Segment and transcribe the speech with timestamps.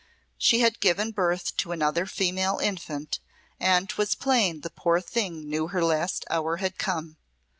[0.39, 3.19] "She had given birth to another female infant,
[3.59, 7.17] and 'twas plain the poor thing knew her last hour had come.